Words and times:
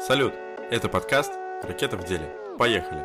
Салют! 0.00 0.32
Это 0.70 0.88
подкаст 0.88 1.32
«Ракета 1.64 1.96
в 1.96 2.04
деле». 2.06 2.30
Поехали! 2.56 3.04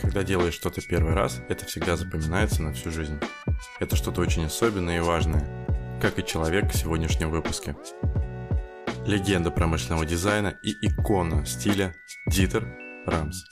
Когда 0.00 0.22
делаешь 0.22 0.54
что-то 0.54 0.80
первый 0.80 1.12
раз, 1.12 1.42
это 1.50 1.66
всегда 1.66 1.96
запоминается 1.96 2.62
на 2.62 2.72
всю 2.72 2.90
жизнь. 2.90 3.20
Это 3.80 3.96
что-то 3.96 4.22
очень 4.22 4.46
особенное 4.46 4.96
и 4.96 5.00
важное, 5.00 5.46
как 6.00 6.18
и 6.18 6.24
человек 6.24 6.72
в 6.72 6.76
сегодняшнем 6.76 7.30
выпуске. 7.30 7.76
Легенда 9.04 9.50
промышленного 9.50 10.06
дизайна 10.06 10.58
и 10.62 10.70
икона 10.80 11.44
стиля 11.44 11.94
Дитер 12.26 12.66
Рамс. 13.06 13.44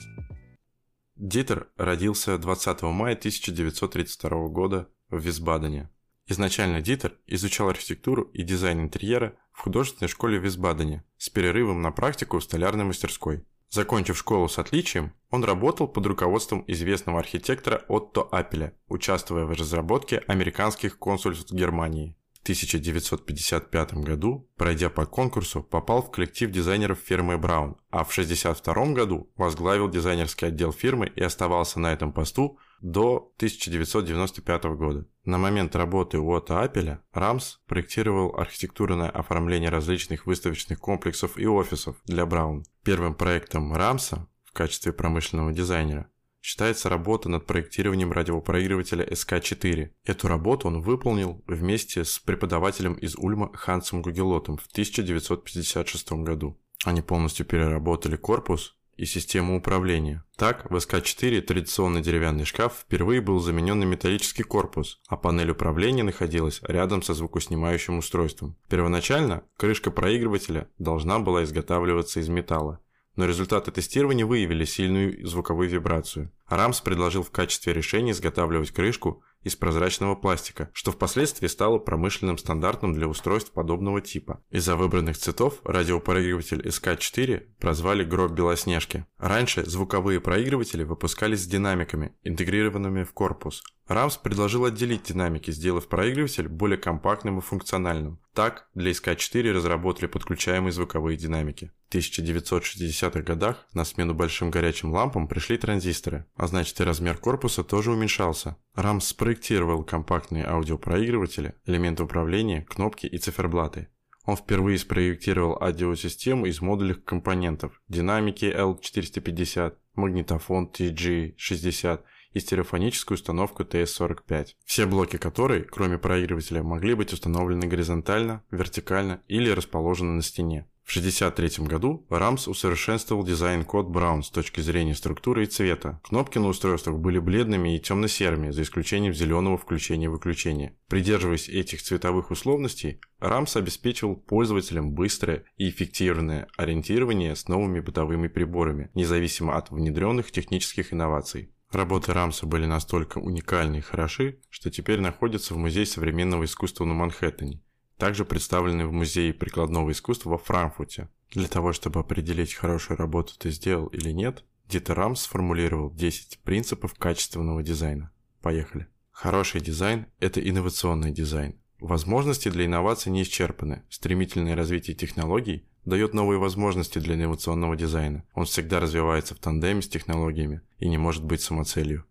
Дитер 1.15 1.69
родился 1.77 2.37
20 2.37 2.81
мая 2.83 3.13
1932 3.15 4.47
года 4.49 4.89
в 5.09 5.17
Висбадене. 5.19 5.89
Изначально 6.27 6.81
Дитер 6.81 7.17
изучал 7.25 7.69
архитектуру 7.69 8.23
и 8.33 8.43
дизайн 8.43 8.81
интерьера 8.81 9.37
в 9.53 9.61
художественной 9.61 10.09
школе 10.09 10.39
в 10.39 10.43
Висбадене 10.43 11.05
с 11.17 11.29
перерывом 11.29 11.81
на 11.81 11.91
практику 11.91 12.39
в 12.39 12.43
столярной 12.43 12.83
мастерской. 12.83 13.45
Закончив 13.69 14.17
школу 14.17 14.49
с 14.49 14.59
отличием, 14.59 15.13
он 15.29 15.45
работал 15.45 15.87
под 15.87 16.05
руководством 16.05 16.65
известного 16.67 17.19
архитектора 17.19 17.85
Отто 17.87 18.21
Апеля, 18.23 18.73
участвуя 18.87 19.45
в 19.45 19.51
разработке 19.51 20.17
американских 20.27 20.99
консульств 20.99 21.53
Германии. 21.53 22.17
1955 22.45 23.93
году, 23.95 24.47
пройдя 24.55 24.91
по 24.91 25.07
конкурсу, 25.07 25.63
попал 25.63 26.03
в 26.03 26.11
коллектив 26.11 26.51
дизайнеров 26.51 26.99
фирмы 26.99 27.39
Браун, 27.39 27.77
а 27.89 28.03
в 28.03 28.11
1962 28.11 28.93
году 28.93 29.31
возглавил 29.35 29.89
дизайнерский 29.89 30.47
отдел 30.47 30.71
фирмы 30.71 31.11
и 31.15 31.23
оставался 31.23 31.79
на 31.79 31.91
этом 31.91 32.13
посту 32.13 32.59
до 32.81 33.33
1995 33.37 34.63
года. 34.75 35.07
На 35.23 35.39
момент 35.39 35.75
работы 35.75 36.19
у 36.19 36.31
Отто 36.33 36.61
Апеля 36.61 37.01
Рамс 37.13 37.57
проектировал 37.65 38.35
архитектурное 38.37 39.09
оформление 39.09 39.71
различных 39.71 40.27
выставочных 40.27 40.79
комплексов 40.79 41.39
и 41.39 41.47
офисов 41.47 41.95
для 42.05 42.27
Браун. 42.27 42.63
Первым 42.83 43.15
проектом 43.15 43.73
Рамса 43.73 44.27
в 44.43 44.53
качестве 44.53 44.93
промышленного 44.93 45.51
дизайнера 45.51 46.11
считается 46.45 46.89
работа 46.89 47.27
над 47.27 47.47
проектированием 47.47 48.11
радиопроигрывателя 48.11 49.03
СК-4. 49.03 49.89
Эту 50.05 50.27
работу 50.27 50.67
он 50.67 50.81
выполнил 50.81 51.43
вместе 51.47 52.05
с 52.05 52.19
преподавателем 52.19 52.93
из 52.93 53.15
Ульма 53.15 53.51
Хансом 53.55 54.03
Гугелотом 54.03 54.57
в 54.57 54.67
1956 54.67 56.11
году. 56.23 56.55
Они 56.83 57.01
полностью 57.01 57.47
переработали 57.47 58.15
корпус 58.15 58.75
и 58.95 59.05
систему 59.05 59.57
управления. 59.57 60.23
Так, 60.37 60.69
в 60.69 60.75
СК-4 60.75 61.41
традиционный 61.41 62.03
деревянный 62.03 62.45
шкаф 62.45 62.73
впервые 62.81 63.21
был 63.21 63.39
заменен 63.39 63.79
на 63.79 63.85
металлический 63.85 64.43
корпус, 64.43 65.01
а 65.07 65.17
панель 65.17 65.49
управления 65.49 66.03
находилась 66.03 66.61
рядом 66.61 67.01
со 67.01 67.15
звукоснимающим 67.15 67.97
устройством. 67.97 68.55
Первоначально 68.69 69.43
крышка 69.57 69.89
проигрывателя 69.89 70.69
должна 70.77 71.17
была 71.17 71.43
изготавливаться 71.43 72.19
из 72.19 72.29
металла, 72.29 72.79
но 73.15 73.25
результаты 73.25 73.71
тестирования 73.71 74.25
выявили 74.25 74.65
сильную 74.65 75.25
звуковую 75.25 75.69
вибрацию. 75.69 76.31
Рамс 76.47 76.81
предложил 76.81 77.23
в 77.23 77.31
качестве 77.31 77.73
решения 77.73 78.11
изготавливать 78.11 78.71
крышку 78.71 79.23
из 79.41 79.55
прозрачного 79.55 80.15
пластика, 80.15 80.69
что 80.73 80.91
впоследствии 80.91 81.47
стало 81.47 81.77
промышленным 81.77 82.37
стандартом 82.37 82.93
для 82.93 83.07
устройств 83.07 83.51
подобного 83.51 84.01
типа. 84.01 84.43
Из-за 84.49 84.75
выбранных 84.75 85.17
цветов 85.17 85.61
радиопроигрыватель 85.63 86.67
СК-4 86.67 87.55
прозвали 87.59 88.03
«Гроб 88.03 88.31
Белоснежки». 88.31 89.05
Раньше 89.17 89.63
звуковые 89.65 90.19
проигрыватели 90.19 90.83
выпускались 90.83 91.43
с 91.43 91.47
динамиками, 91.47 92.15
интегрированными 92.23 93.03
в 93.03 93.13
корпус. 93.13 93.63
Рамс 93.87 94.17
предложил 94.17 94.65
отделить 94.65 95.03
динамики, 95.03 95.51
сделав 95.51 95.87
проигрыватель 95.87 96.47
более 96.47 96.77
компактным 96.77 97.37
и 97.37 97.41
функциональным. 97.41 98.19
Так, 98.33 98.67
для 98.73 98.91
СК-4 98.91 99.51
разработали 99.51 100.07
подключаемые 100.07 100.71
звуковые 100.71 101.17
динамики. 101.17 101.71
В 101.89 101.95
1960-х 101.95 103.21
годах 103.21 103.67
на 103.73 103.85
смену 103.85 104.15
большим 104.15 104.49
горячим 104.49 104.91
лампам 104.91 105.27
пришли 105.27 105.57
транзисторы, 105.57 106.25
а 106.35 106.47
значит 106.47 106.79
и 106.79 106.83
размер 106.83 107.17
корпуса 107.17 107.63
тоже 107.63 107.91
уменьшался. 107.91 108.57
Рамс 108.73 109.07
спроектировал 109.07 109.83
компактные 109.83 110.47
аудиопроигрыватели, 110.47 111.53
элементы 111.65 112.03
управления, 112.03 112.63
кнопки 112.63 113.05
и 113.05 113.19
циферблаты. 113.19 113.89
Он 114.25 114.35
впервые 114.35 114.79
спроектировал 114.79 115.61
аудиосистему 115.61 116.47
из 116.47 116.59
модульных 116.59 117.03
компонентов– 117.03 117.79
динамики 117.87 118.45
L450, 118.45 119.75
магнитофон 119.93 120.71
TG60 120.73 122.01
и 122.35 122.39
стереофоническую 122.39 123.15
установку 123.15 123.63
TS45. 123.63 124.49
Все 124.65 124.85
блоки 124.85 125.17
которой, 125.17 125.63
кроме 125.63 125.97
проигрывателя, 125.97 126.61
могли 126.61 126.93
быть 126.93 127.13
установлены 127.13 127.65
горизонтально, 127.65 128.43
вертикально 128.51 129.21
или 129.27 129.49
расположены 129.49 130.11
на 130.11 130.21
стене. 130.21 130.67
В 130.83 130.91
1963 130.95 131.65
году 131.65 132.05
Рамс 132.09 132.47
усовершенствовал 132.47 133.23
дизайн-код 133.23 133.87
Braun 133.87 134.21
с 134.21 134.29
точки 134.29 134.61
зрения 134.61 134.93
структуры 134.93 135.43
и 135.43 135.47
цвета. 135.47 135.99
Кнопки 136.03 136.37
на 136.37 136.47
устройствах 136.47 136.99
были 136.99 137.17
бледными 137.17 137.75
и 137.75 137.79
темно-серыми, 137.79 138.51
за 138.51 138.61
исключением 138.61 139.13
зеленого 139.13 139.57
включения-выключения. 139.57 140.77
Придерживаясь 140.87 141.49
этих 141.49 141.81
цветовых 141.81 142.29
условностей, 142.29 142.99
Рамс 143.19 143.55
обеспечивал 143.55 144.15
пользователям 144.15 144.91
быстрое 144.91 145.45
и 145.57 145.69
эффективное 145.69 146.47
ориентирование 146.55 147.35
с 147.35 147.47
новыми 147.47 147.79
бытовыми 147.79 148.27
приборами, 148.27 148.91
независимо 148.93 149.57
от 149.57 149.71
внедренных 149.71 150.31
технических 150.31 150.93
инноваций. 150.93 151.54
Работы 151.75 152.13
Рамса 152.13 152.45
были 152.45 152.65
настолько 152.65 153.19
уникальны 153.19 153.77
и 153.77 153.81
хороши, 153.81 154.39
что 154.49 154.71
теперь 154.71 154.99
находятся 154.99 155.53
в 155.53 155.57
Музее 155.57 155.85
современного 155.85 156.45
искусства 156.45 156.85
на 156.85 156.93
Манхэттене 156.93 157.61
также 157.97 158.25
представлены 158.25 158.87
в 158.87 158.91
Музее 158.91 159.33
прикладного 159.33 159.91
искусства 159.91 160.31
во 160.31 160.37
Франкфурте. 160.37 161.09
Для 161.31 161.47
того, 161.47 161.73
чтобы 161.73 161.99
определить, 161.99 162.53
хорошую 162.53 162.97
работу 162.97 163.33
ты 163.37 163.51
сделал 163.51 163.87
или 163.87 164.11
нет, 164.11 164.43
Дитер 164.67 164.95
Рамс 164.95 165.21
сформулировал 165.21 165.93
10 165.93 166.39
принципов 166.39 166.93
качественного 166.95 167.61
дизайна. 167.63 168.11
Поехали. 168.41 168.87
Хороший 169.11 169.61
дизайн– 169.61 170.07
это 170.19 170.41
инновационный 170.41 171.11
дизайн. 171.11 171.59
Возможности 171.79 172.49
для 172.49 172.65
инноваций 172.65 173.11
не 173.11 173.23
исчерпаны. 173.23 173.83
Стремительное 173.89 174.55
развитие 174.55 174.95
технологий 174.95 175.65
дает 175.83 176.13
новые 176.13 176.39
возможности 176.39 176.99
для 176.99 177.15
инновационного 177.15 177.75
дизайна. 177.75 178.23
Он 178.33 178.45
всегда 178.45 178.79
развивается 178.79 179.35
в 179.35 179.39
тандеме 179.39 179.81
с 179.81 179.87
технологиями 179.87 180.61
и 180.79 180.87
не 180.87 180.97
может 180.97 181.23
быть 181.23 181.41
самоцелью. 181.41 182.05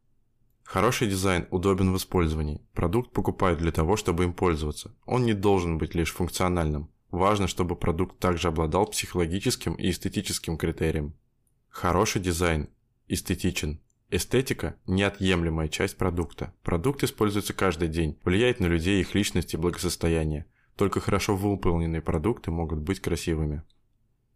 Хороший 0.63 1.09
дизайн 1.09 1.47
удобен 1.51 1.93
в 1.93 1.97
использовании. 1.97 2.63
Продукт 2.73 3.13
покупают 3.13 3.59
для 3.59 3.71
того, 3.71 3.97
чтобы 3.97 4.25
им 4.25 4.33
пользоваться. 4.33 4.95
Он 5.05 5.25
не 5.25 5.35
должен 5.35 5.79
быть 5.79 5.95
лишь 5.95 6.13
функциональным. 6.13 6.91
Важно, 7.11 7.47
чтобы 7.47 7.77
продукт 7.77 8.19
также 8.19 8.49
обладал 8.49 8.87
психологическим 8.87 9.75
и 9.75 9.91
эстетическим 9.91 10.57
критерием. 10.57 11.15
Хороший 11.69 12.21
дизайн 12.21 12.69
эстетичен. 13.09 13.81
Эстетика– 14.17 14.77
неотъемлемая 14.87 15.67
часть 15.67 15.97
продукта. 15.97 16.55
Продукт 16.63 17.03
используется 17.03 17.53
каждый 17.53 17.89
день, 17.89 18.17
влияет 18.23 18.61
на 18.61 18.67
людей, 18.67 19.01
их 19.01 19.13
личность 19.13 19.55
и 19.55 19.57
благосостояние. 19.57 20.47
Только 20.77 21.01
хорошо 21.01 21.35
выполненные 21.35 22.01
продукты 22.01 22.53
могут 22.53 22.79
быть 22.79 23.01
красивыми. 23.01 23.65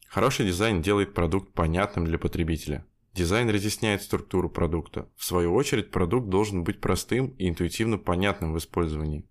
Хороший 0.09 0.47
дизайн 0.47 0.83
делает 0.83 1.15
продукт 1.15 1.53
понятным 1.53 2.07
для 2.07 2.19
потребителя. 2.19 2.85
Дизайн 3.15 3.51
разъясняет 3.51 4.03
структуру 4.03 4.51
продукта. 4.51 5.09
В 5.15 5.25
свою 5.25 5.55
очередь, 5.55 5.93
продукт 5.93 6.29
должен 6.29 6.65
быть 6.65 6.81
простым 6.81 7.29
и 7.39 7.49
интуитивно 7.49 7.99
понятным 7.99 8.55
в 8.55 8.59
использовании. 8.59 9.29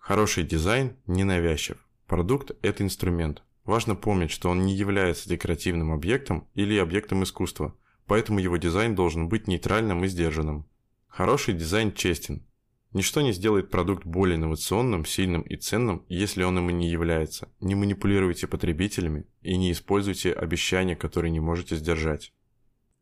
Хороший 0.00 0.42
дизайн 0.42 0.96
ненавязчив. 1.06 1.76
Продукт– 2.08 2.50
это 2.62 2.82
инструмент. 2.82 3.44
Важно 3.64 3.94
помнить, 3.94 4.32
что 4.32 4.50
он 4.50 4.66
не 4.66 4.74
является 4.74 5.28
декоративным 5.28 5.92
объектом 5.92 6.48
или 6.54 6.76
объектом 6.78 7.22
искусства, 7.22 7.76
поэтому 8.06 8.38
его 8.38 8.56
дизайн 8.56 8.94
должен 8.94 9.28
быть 9.28 9.46
нейтральным 9.46 10.04
и 10.04 10.08
сдержанным. 10.08 10.66
Хороший 11.08 11.54
дизайн 11.54 11.92
честен. 11.92 12.46
Ничто 12.92 13.22
не 13.22 13.32
сделает 13.32 13.70
продукт 13.70 14.06
более 14.06 14.36
инновационным, 14.36 15.04
сильным 15.04 15.42
и 15.42 15.56
ценным, 15.56 16.04
если 16.08 16.44
он 16.44 16.58
им 16.58 16.70
и 16.70 16.72
не 16.72 16.88
является. 16.88 17.48
Не 17.60 17.74
манипулируйте 17.74 18.46
потребителями 18.46 19.26
и 19.42 19.56
не 19.56 19.72
используйте 19.72 20.32
обещания, 20.32 20.94
которые 20.94 21.32
не 21.32 21.40
можете 21.40 21.74
сдержать. 21.74 22.32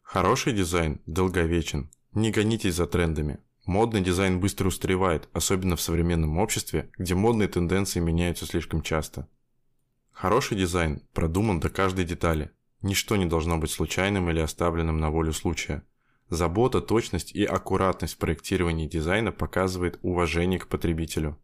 Хороший 0.00 0.54
дизайн 0.54 1.00
долговечен. 1.06 1.90
Не 2.12 2.30
гонитесь 2.30 2.74
за 2.74 2.86
трендами. 2.86 3.38
Модный 3.66 4.00
дизайн 4.00 4.40
быстро 4.40 4.68
устаревает, 4.68 5.28
особенно 5.32 5.76
в 5.76 5.80
современном 5.80 6.38
обществе, 6.38 6.90
где 6.98 7.14
модные 7.14 7.48
тенденции 7.48 8.00
меняются 8.00 8.44
слишком 8.44 8.82
часто. 8.82 9.28
Хороший 10.10 10.56
дизайн 10.56 11.02
продуман 11.12 11.60
до 11.60 11.68
каждой 11.68 12.04
детали. 12.04 12.50
Ничто 12.82 13.16
не 13.16 13.26
должно 13.26 13.58
быть 13.58 13.70
случайным 13.70 14.28
или 14.28 14.40
оставленным 14.40 14.98
на 14.98 15.10
волю 15.10 15.32
случая. 15.32 15.84
Забота, 16.28 16.80
точность 16.80 17.32
и 17.32 17.44
аккуратность 17.44 18.14
в 18.14 18.18
проектировании 18.18 18.88
дизайна 18.88 19.32
показывает 19.32 19.98
уважение 20.02 20.58
к 20.58 20.66
потребителю. 20.66 21.38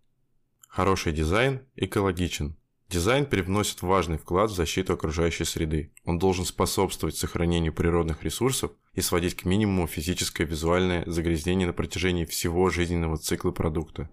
Хороший 0.68 1.12
дизайн 1.12 1.62
экологичен. 1.76 2.56
Дизайн 2.88 3.26
привносит 3.26 3.82
важный 3.82 4.16
вклад 4.16 4.50
в 4.50 4.54
защиту 4.54 4.94
окружающей 4.94 5.44
среды. 5.44 5.92
Он 6.04 6.18
должен 6.18 6.46
способствовать 6.46 7.16
сохранению 7.16 7.74
природных 7.74 8.24
ресурсов 8.24 8.72
и 8.94 9.02
сводить 9.02 9.34
к 9.34 9.44
минимуму 9.44 9.86
физическое 9.86 10.44
и 10.44 10.46
визуальное 10.46 11.04
загрязнение 11.06 11.66
на 11.66 11.74
протяжении 11.74 12.24
всего 12.24 12.70
жизненного 12.70 13.18
цикла 13.18 13.50
продукта. 13.50 14.08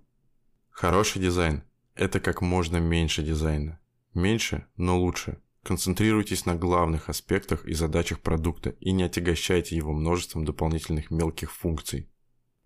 Хороший 0.71 1.21
дизайн– 1.21 1.63
это 1.95 2.19
как 2.19 2.41
можно 2.41 2.77
меньше 2.77 3.23
дизайна. 3.23 3.79
Меньше, 4.13 4.65
но 4.75 4.99
лучше. 4.99 5.39
Концентрируйтесь 5.65 6.45
на 6.45 6.53
главных 6.53 7.09
аспектах 7.09 7.65
и 7.65 7.73
задачах 7.73 8.19
продукта 8.19 8.75
и 8.79 8.91
не 8.91 9.01
отягощайте 9.01 9.75
его 9.75 9.93
множеством 9.93 10.45
дополнительных 10.45 11.09
мелких 11.09 11.51
функций. 11.51 12.07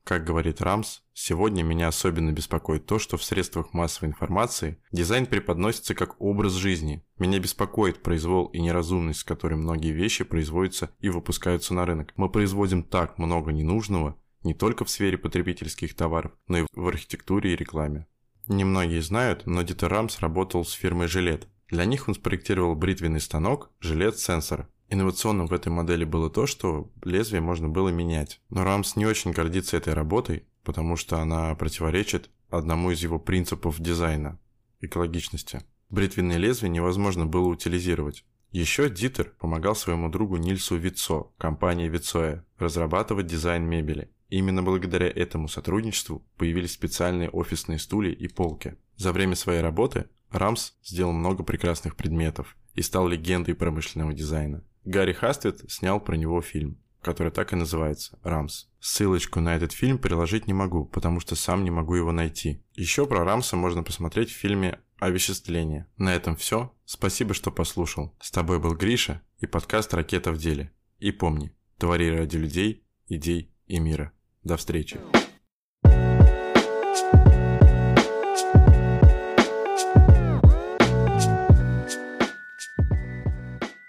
Как 0.03 0.25
говорит 0.25 0.59
Рамс, 0.59 0.99
сегодня 1.13 1.63
меня 1.63 1.87
особенно 1.87 2.33
беспокоит 2.33 2.87
то, 2.87 2.99
что 2.99 3.15
в 3.15 3.23
средствах 3.23 3.71
массовой 3.71 4.09
информации 4.09 4.81
дизайн 4.91 5.27
преподносится 5.27 5.95
как 5.95 6.19
образ 6.19 6.51
жизни. 6.55 7.01
Меня 7.17 7.39
беспокоит 7.39 8.03
произвол 8.03 8.47
и 8.47 8.59
неразумность, 8.59 9.21
с 9.21 9.23
которой 9.23 9.55
многие 9.55 9.93
вещи 9.93 10.25
производятся 10.25 10.89
и 10.99 11.07
выпускаются 11.07 11.73
на 11.73 11.85
рынок. 11.85 12.11
Мы 12.17 12.29
производим 12.29 12.83
так 12.83 13.17
много 13.17 13.53
ненужного, 13.53 14.17
не 14.43 14.53
только 14.53 14.83
в 14.83 14.89
сфере 14.89 15.17
потребительских 15.17 15.95
товаров, 15.95 16.33
но 16.49 16.57
и 16.57 16.65
в 16.73 16.85
архитектуре 16.85 17.53
и 17.53 17.55
рекламе. 17.55 18.07
Немногие 18.49 19.01
знают, 19.01 19.45
но 19.45 19.61
Дитер 19.61 19.89
Рамс 19.89 20.19
работал 20.19 20.65
с 20.65 20.73
фирмой 20.73 21.07
Gillette. 21.07 21.47
Для 21.69 21.85
них 21.85 22.07
он 22.07 22.15
спроектировал 22.15 22.75
бритвенный 22.75 23.21
станок, 23.21 23.71
Gillette 23.79 24.26
Sensor, 24.26 24.67
Инновационным 24.91 25.45
в 25.47 25.53
этой 25.53 25.69
модели 25.69 26.03
было 26.03 26.31
то, 26.31 26.47
что 26.47 26.91
лезвие 27.03 27.41
можно 27.41 27.69
было 27.69 27.89
менять. 27.89 28.41
Но 28.49 28.63
Рамс 28.63 28.95
не 28.95 29.05
очень 29.05 29.31
гордится 29.31 29.77
этой 29.77 29.93
работой, 29.93 30.45
потому 30.63 30.95
что 30.95 31.19
она 31.19 31.53
противоречит 31.53 32.31
одному 32.49 32.89
из 32.89 33.03
его 33.03 33.19
принципов 33.19 33.79
дизайна– 33.79 34.39
экологичности. 34.81 35.61
Бритвенные 35.89 36.39
лезвия 36.39 36.69
невозможно 36.69 37.27
было 37.27 37.47
утилизировать. 37.47 38.25
Еще 38.51 38.89
Дитер 38.89 39.35
помогал 39.39 39.75
своему 39.75 40.09
другу 40.09 40.37
Нильсу 40.37 40.75
Витсё, 40.75 41.33
компании 41.37 41.87
Vitsœ, 41.87 42.43
разрабатывать 42.57 43.27
дизайн 43.27 43.63
мебели. 43.63 44.09
именно 44.29 44.61
благодаря 44.61 45.07
этому 45.07 45.47
сотрудничеству 45.47 46.23
появились 46.37 46.73
специальные 46.73 47.29
офисные 47.29 47.79
стулья 47.79 48.11
и 48.11 48.27
полки. 48.27 48.75
За 48.95 49.11
время 49.11 49.35
своей 49.35 49.61
работы 49.61 50.07
Рамс 50.31 50.73
сделал 50.83 51.11
много 51.11 51.43
прекрасных 51.43 51.95
предметов 51.95 52.55
и 52.75 52.81
стал 52.81 53.07
легендой 53.07 53.55
промышленного 53.55 54.13
дизайна. 54.13 54.63
Гарри 54.85 55.13
Хастед 55.13 55.69
снял 55.69 55.99
про 55.99 56.15
него 56.15 56.41
фильм, 56.41 56.79
который 57.01 57.31
так 57.31 57.53
и 57.53 57.55
называется 57.55 58.19
«Рамс». 58.23 58.65
Ссылочку 58.79 59.39
на 59.39 59.55
этот 59.55 59.71
фильм 59.71 59.97
приложить 59.97 60.47
не 60.47 60.53
могу, 60.53 60.85
потому 60.85 61.19
что 61.19 61.35
сам 61.35 61.63
не 61.63 61.71
могу 61.71 61.95
его 61.95 62.11
найти. 62.11 62.63
Еще 62.73 63.05
про 63.05 63.23
Рамса 63.23 63.55
можно 63.55 63.83
посмотреть 63.83 64.29
в 64.29 64.37
фильме 64.37 64.79
«Овеществление». 64.99 65.87
На 65.97 66.13
этом 66.13 66.35
все. 66.35 66.73
Спасибо, 66.85 67.33
что 67.33 67.51
послушал. 67.51 68.15
С 68.21 68.31
тобой 68.31 68.59
был 68.59 68.75
Гриша 68.75 69.21
и 69.39 69.47
подкаст 69.47 69.93
«Ракета 69.93 70.31
в 70.31 70.37
деле». 70.37 70.71
И 70.99 71.11
помни, 71.11 71.55
твори 71.77 72.09
ради 72.09 72.37
людей, 72.37 72.83
идей 73.07 73.53
и 73.67 73.79
мира. 73.79 74.11
До 74.43 74.57
встречи. 74.57 74.99